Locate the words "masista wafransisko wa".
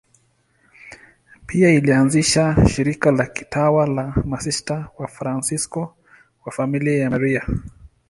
4.25-6.51